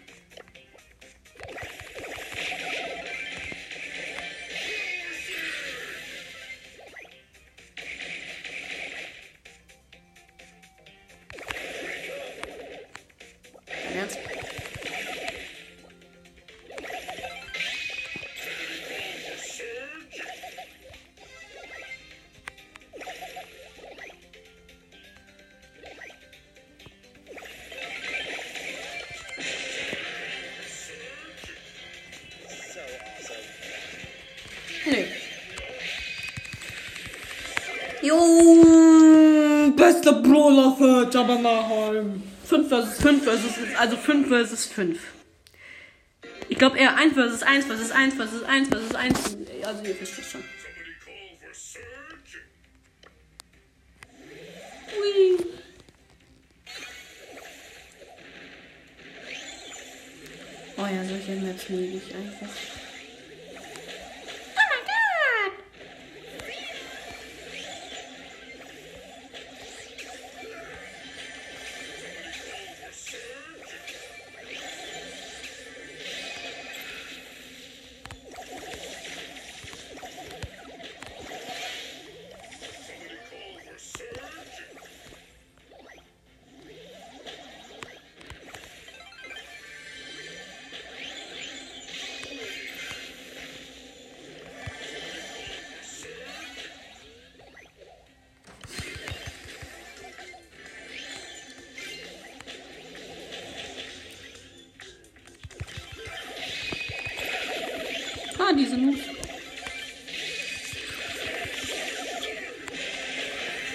Jabbernaheim. 41.23 42.23
5 42.45 42.67
versus 42.67 42.97
5 43.01 43.23
versus, 43.23 43.53
also 43.79 43.95
5 43.95 44.27
versus 44.27 44.65
5. 44.65 44.99
Ich 46.49 46.57
glaube 46.57 46.77
eher 46.77 46.95
1 46.97 47.13
versus 47.13 47.41
1 47.41 47.65
versus 47.65 47.91
1 47.91 48.15
versus 48.15 48.43
1 48.43 48.67
versus 48.67 48.93
1. 48.93 49.38
Also 49.63 49.83
ihr 49.83 49.95
versteht 49.95 50.25
schon. 50.25 50.43
Oh 60.75 60.86
ja, 60.86 61.05
solche 61.05 61.36
Maps 61.38 61.69
liebe 61.69 61.97
ich 61.97 62.13
einfach. 62.13 62.82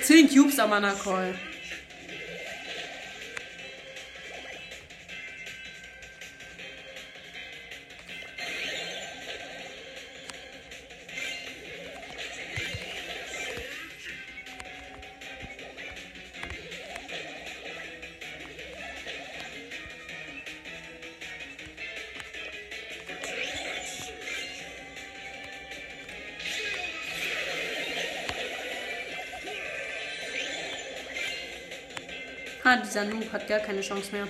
10 0.08 0.26
Cubes 0.30 0.58
am 0.58 0.72
Anacall. 0.72 1.34
Ah, 32.70 32.76
dieser 32.76 33.06
Noob 33.06 33.32
hat 33.32 33.48
gar 33.48 33.60
keine 33.60 33.80
Chance 33.80 34.12
mehr. 34.12 34.28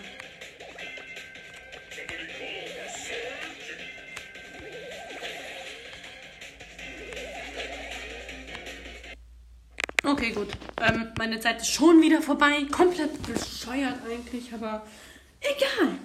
Okay, 10.05 10.31
gut. 10.31 10.51
Ähm, 10.81 11.09
meine 11.19 11.41
Zeit 11.41 11.63
ist 11.63 11.73
schon 11.73 12.01
wieder 12.01 12.23
vorbei. 12.23 12.65
Komplett 12.71 13.21
bescheuert 13.27 13.99
eigentlich, 14.09 14.55
aber 14.55 14.87
egal. 15.41 15.99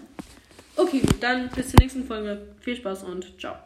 Okay, 0.75 1.03
dann 1.19 1.51
bis 1.51 1.69
zur 1.69 1.81
nächsten 1.81 2.07
Folge. 2.07 2.55
Viel 2.61 2.75
Spaß 2.75 3.03
und 3.03 3.39
ciao. 3.39 3.57